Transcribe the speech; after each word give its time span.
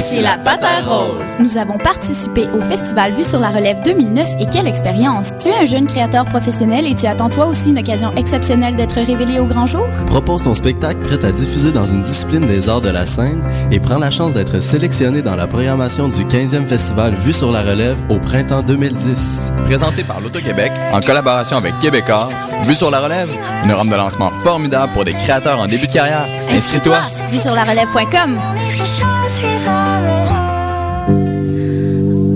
Ici 0.00 0.20
la 0.22 0.38
patate 0.38 0.86
rose. 0.86 1.40
Nous 1.40 1.58
avons 1.58 1.76
participé 1.76 2.48
au 2.54 2.60
festival 2.60 3.12
Vue 3.12 3.22
sur 3.22 3.38
la 3.38 3.50
relève 3.50 3.82
2009 3.84 4.28
et 4.40 4.46
quelle 4.46 4.66
expérience! 4.66 5.36
Tu 5.36 5.48
es 5.48 5.54
un 5.54 5.66
jeune 5.66 5.86
créateur 5.86 6.24
professionnel 6.24 6.86
et 6.86 6.94
tu 6.94 7.04
attends 7.06 7.28
toi 7.28 7.44
aussi 7.44 7.68
une 7.68 7.78
occasion 7.78 8.10
exceptionnelle 8.16 8.76
d'être 8.76 8.94
révélé 8.94 9.38
au 9.40 9.44
grand 9.44 9.66
jour? 9.66 9.86
Propose 10.06 10.42
ton 10.42 10.54
spectacle 10.54 11.00
prêt 11.00 11.22
à 11.22 11.32
diffuser 11.32 11.70
dans 11.70 11.84
une 11.84 12.02
discipline 12.02 12.46
des 12.46 12.70
arts 12.70 12.80
de 12.80 12.88
la 12.88 13.04
scène 13.04 13.42
et 13.70 13.78
prends 13.78 13.98
la 13.98 14.10
chance 14.10 14.32
d'être 14.32 14.62
sélectionné 14.62 15.20
dans 15.20 15.36
la 15.36 15.46
programmation 15.46 16.08
du 16.08 16.24
15e 16.24 16.66
festival 16.66 17.14
Vue 17.16 17.34
sur 17.34 17.52
la 17.52 17.60
relève 17.60 17.98
au 18.08 18.18
printemps 18.18 18.62
2010. 18.62 19.52
Présenté 19.64 20.02
par 20.02 20.22
l'Auto-Québec 20.22 20.72
en 20.94 21.00
collaboration 21.02 21.58
avec 21.58 21.78
Québécois, 21.78 22.30
Vue 22.64 22.74
sur 22.74 22.90
la 22.90 23.00
relève, 23.00 23.28
une 23.64 23.72
rampe 23.72 23.90
de 23.90 23.96
lancement 23.96 24.30
formidable 24.42 24.92
pour 24.94 25.04
des 25.04 25.12
créateurs 25.12 25.60
en 25.60 25.66
début 25.66 25.88
de 25.88 25.92
carrière. 25.92 26.26
Inscris-toi! 26.50 26.96
Vue 27.30 27.38
sur 27.38 27.54
la 27.54 27.64
relève.com. 27.64 28.38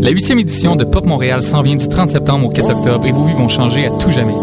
La 0.03 0.11
huitième 0.11 0.39
édition 0.39 0.77
de 0.77 0.85
Pop 0.85 1.07
Montréal 1.07 1.43
s'en 1.43 1.63
vient 1.63 1.77
du 1.77 1.89
30 1.89 2.11
septembre 2.11 2.47
au 2.47 2.51
4 2.51 2.77
octobre 2.77 3.07
et 3.07 3.13
vos 3.13 3.25
vies 3.25 3.33
vont 3.33 3.49
changer 3.49 3.87
à 3.87 3.91
tout 3.91 4.11
jamais. 4.11 4.35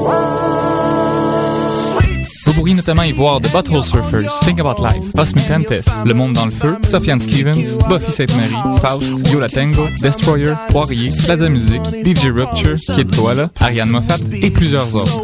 Vous 2.52 2.58
pourriez 2.58 2.76
notamment 2.76 3.04
y 3.04 3.14
voir 3.14 3.40
The 3.40 3.50
Butthole 3.50 3.82
Surfers, 3.82 4.30
Think 4.42 4.60
About 4.60 4.84
Life, 4.84 5.06
Us 5.18 5.34
Mutantes, 5.34 5.86
Le 6.06 6.14
Monde 6.14 6.34
dans 6.34 6.46
le 6.46 6.52
Feu, 6.52 6.76
Sofiane 6.84 7.22
Stevens, 7.22 7.78
Buffy 7.88 8.12
Sainte-Marie, 8.12 8.78
Faust, 8.82 9.26
Yola 9.32 9.48
Tango, 9.48 9.88
Destroyer, 10.02 10.54
Poirier, 10.70 11.12
Plaza 11.24 11.48
Music, 11.48 11.82
DJ 12.04 12.26
Rupture, 12.26 12.76
Kid 12.76 13.16
Koala, 13.16 13.50
Ariane 13.62 13.90
Moffat 13.90 14.18
et 14.42 14.50
plusieurs 14.50 14.94
autres. 14.94 15.22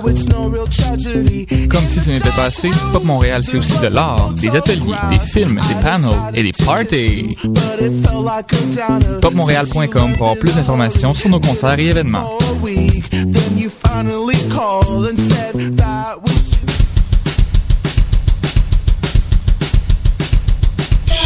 Comme 1.67 1.87
si 1.89 1.99
ce 1.99 2.11
n'était 2.11 2.29
pas 2.29 2.45
assez, 2.45 2.71
Pop 2.93 3.03
Montréal 3.03 3.43
c'est 3.43 3.57
aussi 3.57 3.77
de 3.79 3.87
l'art, 3.87 4.31
des 4.31 4.55
ateliers, 4.55 4.95
des 5.11 5.19
films, 5.19 5.59
des 5.67 5.83
panels 5.83 6.15
et 6.33 6.43
des 6.43 6.53
parties. 6.53 7.35
PopMontréal.com 9.21 10.15
pour 10.15 10.29
avoir 10.29 10.37
plus 10.37 10.55
d'informations 10.55 11.13
sur 11.13 11.29
nos 11.29 11.41
concerts 11.41 11.77
et 11.77 11.87
événements. 11.87 12.37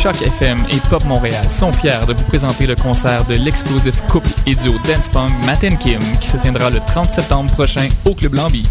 Choc 0.02 0.19
FM 0.19 0.57
et 0.71 0.80
Pop 0.89 1.05
Montréal 1.05 1.45
sont 1.52 1.71
fiers 1.71 2.07
de 2.07 2.13
vous 2.13 2.23
présenter 2.23 2.66
le 2.66 2.75
concert 2.75 3.23
de 3.25 3.35
l'explosif 3.35 4.02
couple 4.07 4.30
et 4.47 4.55
duo 4.55 4.73
Dance 4.88 5.09
Punk 5.09 5.31
Matt 5.45 5.63
and 5.63 5.75
Kim 5.75 5.99
qui 6.19 6.27
se 6.27 6.38
tiendra 6.38 6.71
le 6.71 6.80
30 6.88 7.11
septembre 7.11 7.52
prochain 7.52 7.88
au 8.05 8.16
Club 8.16 8.33
Lambi. 8.33 8.67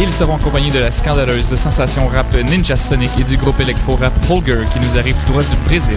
Ils 0.00 0.10
seront 0.10 0.34
accompagnés 0.34 0.72
de 0.72 0.80
la 0.80 0.90
scandaleuse 0.90 1.54
sensation 1.54 2.08
rap 2.08 2.34
Ninja 2.34 2.74
Sonic 2.76 3.10
et 3.20 3.22
du 3.22 3.36
groupe 3.36 3.60
électro-rap 3.60 4.12
Holger 4.28 4.64
qui 4.72 4.80
nous 4.80 4.98
arrive 4.98 5.16
tout 5.24 5.30
droit 5.30 5.44
du 5.44 5.54
Brésil. 5.66 5.96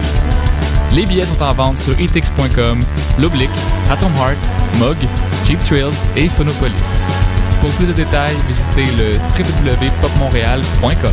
Les 0.92 1.06
billets 1.06 1.26
sont 1.26 1.42
en 1.42 1.54
vente 1.54 1.78
sur 1.78 1.98
etix.com, 1.98 2.84
L'Oblique, 3.18 3.50
Atom 3.90 4.12
Heart, 4.14 4.38
Mog, 4.78 4.96
Cheap 5.44 5.58
Trails 5.64 6.04
et 6.14 6.28
Phonopolis. 6.28 7.00
Pour 7.60 7.70
plus 7.70 7.86
de 7.86 7.94
détails, 7.94 8.36
visitez 8.46 8.86
le 8.96 9.18
www.popmontréal.com. 9.36 11.12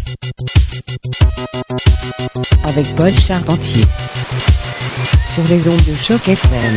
Paul 2.95 3.11
Charpentier 3.11 3.83
sur 5.33 5.43
les 5.49 5.67
ondes 5.67 5.83
de 5.87 5.93
choc 5.93 6.27
FM. 6.27 6.75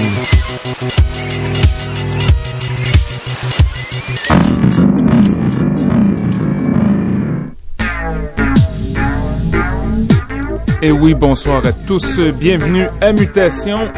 Et 10.83 10.93
oui, 10.93 11.15
bonsoir 11.15 11.65
à 11.65 11.73
tous. 11.73 12.21
Bienvenue 12.21 12.87
à 13.01 13.13
Mutation. 13.13 13.89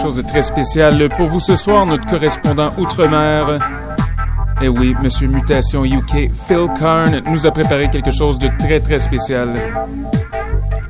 Chose 0.00 0.16
de 0.16 0.22
très 0.22 0.42
spéciale 0.42 1.08
pour 1.16 1.26
vous 1.26 1.40
ce 1.40 1.56
soir, 1.56 1.84
notre 1.84 2.06
correspondant 2.06 2.72
outre-mer. 2.78 3.58
Et 4.62 4.68
oui, 4.68 4.94
Monsieur 5.02 5.26
Mutation 5.26 5.84
UK, 5.84 6.30
Phil 6.46 6.66
Karn, 6.78 7.22
nous 7.26 7.46
a 7.46 7.50
préparé 7.50 7.90
quelque 7.90 8.10
chose 8.10 8.38
de 8.38 8.48
très 8.58 8.78
très 8.80 8.98
spécial. 8.98 9.48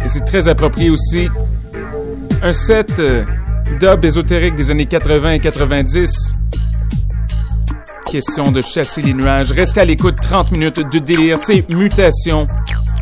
Et 0.04 0.08
c'est 0.08 0.24
très 0.24 0.48
approprié 0.48 0.90
aussi. 0.90 1.28
Un 2.42 2.52
set 2.52 2.98
euh, 2.98 3.24
ésotérique 4.02 4.54
des 4.54 4.70
années 4.70 4.86
80 4.86 5.32
et 5.32 5.40
90. 5.40 6.34
Question 8.10 8.50
de 8.50 8.60
chasser 8.60 9.02
les 9.02 9.14
nuages. 9.14 9.52
Restez 9.52 9.80
à 9.80 9.84
l'écoute 9.84 10.16
30 10.20 10.52
minutes 10.52 10.80
de 10.80 10.98
délire. 10.98 11.38
C'est 11.38 11.68
Mutation. 11.68 12.46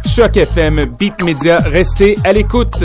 Choc 0.07 0.37
FM, 0.37 0.85
Beat 0.99 1.23
Media. 1.23 1.57
Restez 1.57 2.17
à 2.25 2.33
l'écoute. 2.33 2.85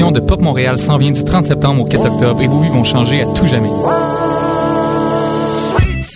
De 0.00 0.18
Pop 0.18 0.40
Montréal 0.40 0.78
s'en 0.78 0.96
vient 0.96 1.10
du 1.10 1.22
30 1.22 1.46
septembre 1.46 1.82
au 1.82 1.84
4 1.84 2.06
octobre 2.06 2.40
et 2.40 2.46
vos 2.46 2.58
vies 2.60 2.70
vont 2.70 2.84
changer 2.84 3.20
à 3.20 3.26
tout 3.26 3.46
jamais. 3.46 3.68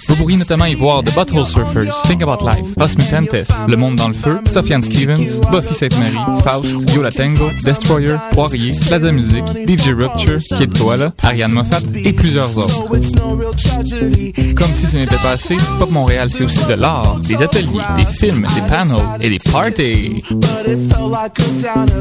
Vous 0.09 0.17
pourriez 0.17 0.39
notamment 0.39 0.65
y 0.65 0.75
voir 0.75 1.03
The 1.03 1.15
Butthole 1.15 1.45
Surfers, 1.45 1.93
Think 2.05 2.23
About 2.23 2.47
Life, 2.47 2.67
Os 2.81 2.97
Mutantes, 2.97 3.47
Le 3.69 3.77
Monde 3.77 3.97
dans 3.97 4.09
le 4.09 4.15
Feu, 4.15 4.39
Sofiane 4.51 4.83
Stevens, 4.83 5.39
Buffy 5.53 5.75
Sainte-Marie, 5.75 6.17
Faust, 6.43 6.95
Yola 6.95 7.13
Tango, 7.13 7.51
Destroyer, 7.63 8.17
Poirier, 8.33 8.73
Plaza 8.87 9.13
Music, 9.13 9.45
DJ 9.67 9.89
Rupture, 9.91 10.39
Kid 10.39 10.79
Koala, 10.79 11.13
Ariane 11.23 11.53
Moffat 11.53 11.81
et 12.05 12.15
plusieurs 12.15 12.57
autres. 12.57 12.85
Comme 14.57 14.75
si 14.75 14.87
ce 14.87 14.97
n'était 14.97 15.17
pas 15.17 15.33
assez, 15.33 15.57
Pop 15.79 15.91
Montréal 15.91 16.29
c'est 16.31 16.45
aussi 16.45 16.65
de 16.67 16.73
l'art, 16.75 17.19
des 17.21 17.37
ateliers, 17.37 17.69
des 17.99 18.07
films, 18.07 18.47
des 18.55 18.63
panels 18.63 18.97
et 19.21 19.29
des 19.29 19.39
parties. 19.39 20.23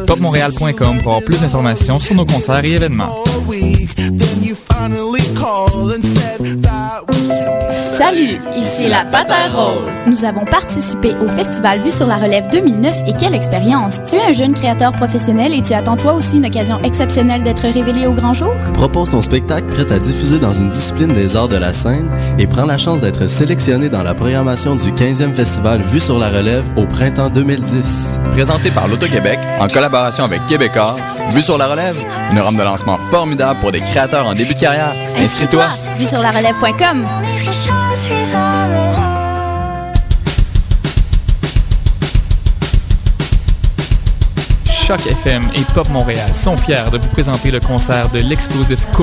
PopMontréal.com 0.08 1.02
pour 1.02 1.13
avoir 1.13 1.24
plus 1.24 1.41
d'informations 1.41 2.00
sur 2.00 2.15
nos 2.15 2.26
concerts 2.26 2.63
et 2.63 2.72
événements. 2.72 3.24
Salut, 7.76 8.39
ici 8.56 8.88
la 8.88 9.04
Patin 9.06 9.50
Rose. 9.54 10.08
Nous 10.08 10.24
avons 10.26 10.46
participé 10.46 11.13
au 11.22 11.28
festival 11.28 11.82
Vue 11.82 11.91
sur 11.91 12.08
la 12.08 12.17
Relève 12.17 12.50
2009 12.52 12.96
et 13.08 13.13
quelle 13.13 13.34
expérience! 13.34 14.00
Tu 14.04 14.15
es 14.15 14.22
un 14.22 14.34
jeune 14.34 14.54
créateur 14.54 14.93
professionnel 14.93 15.54
et 15.54 15.62
tu 15.62 15.74
attends 15.74 15.98
toi 15.98 16.13
aussi 16.13 16.38
une 16.38 16.46
occasion 16.46 16.82
exceptionnelle 16.84 17.43
d'être 17.43 17.63
révélé 17.63 18.08
au 18.08 18.13
grand 18.13 18.34
jour? 18.34 18.54
Propose 18.74 19.10
ton 19.10 19.22
spectacle 19.22 19.67
prêt 19.67 19.91
à 19.91 20.00
diffuser 20.00 20.39
dans 20.39 20.54
une 20.54 20.69
discipline 20.69 21.13
des 21.13 21.36
arts 21.36 21.50
de 21.50 21.58
la 21.58 21.72
scène 21.73 22.09
et 22.39 22.47
prends 22.47 22.65
la 22.65 22.77
chance 22.77 23.01
d'être 23.01 23.27
sélectionné 23.27 23.89
dans 23.89 24.03
la 24.03 24.13
programmation 24.13 24.75
du 24.75 24.91
15e 24.91 25.33
festival 25.33 25.81
Vue 25.81 25.99
sur 25.99 26.19
la 26.19 26.29
Relève 26.29 26.65
au 26.77 26.86
printemps 26.86 27.29
2010. 27.29 28.19
Présenté 28.31 28.71
par 28.71 28.88
l'Auto-Québec 28.88 29.39
en 29.59 29.67
collaboration 29.67 30.23
avec 30.23 30.45
Québecor, 30.47 30.97
Vue 31.31 31.41
sur 31.41 31.57
la 31.57 31.67
relève, 31.67 31.97
une 32.31 32.39
rampe 32.39 32.57
de 32.57 32.63
lancement 32.63 32.97
formidable 33.09 33.59
pour 33.59 33.71
des 33.71 33.79
créateurs 33.79 34.27
en 34.27 34.36
début 34.36 34.53
de 34.53 34.59
carrière. 34.59 34.93
Inscris-toi! 35.17 35.65
Vue 35.97 36.05
sur 36.05 36.21
la 36.21 36.31
relève.com. 36.31 37.05
Choc 44.86 45.07
FM 45.07 45.43
et 45.55 45.62
Pop 45.73 45.88
Montréal 45.89 46.36
sont 46.36 46.57
fiers 46.57 46.91
de 46.91 46.97
vous 46.97 47.07
présenter 47.07 47.51
le 47.51 47.62
concert 47.62 48.09
de 48.09 48.19
l'explosif 48.19 48.86
couple 48.88 49.01